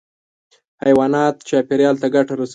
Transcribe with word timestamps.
حیوانات 0.83 1.35
چاپېریال 1.49 1.95
ته 2.01 2.07
ګټه 2.15 2.33
رسوي. 2.39 2.49